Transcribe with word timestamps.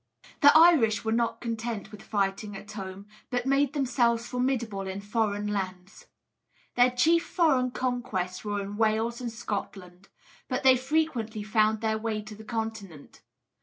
The 0.41 0.51
Irish 0.57 1.05
were 1.05 1.11
not 1.11 1.41
content 1.41 1.91
with 1.91 2.01
fighting 2.01 2.55
at 2.57 2.71
home, 2.71 3.05
but 3.29 3.45
made 3.45 3.73
themselves 3.73 4.25
formidable 4.25 4.87
in 4.87 4.99
foreign 4.99 5.45
lands. 5.45 6.07
Their 6.73 6.89
chief 6.89 7.23
foreign 7.23 7.69
conquests 7.69 8.43
were 8.43 8.59
in 8.61 8.77
Wales 8.77 9.21
and 9.21 9.31
Scotland; 9.31 10.09
but 10.47 10.63
they 10.63 10.75
frequently 10.75 11.43
found 11.43 11.81
their 11.81 11.99
way 11.99 12.23
to 12.23 12.33
the 12.33 12.43
Continent. 12.43 13.21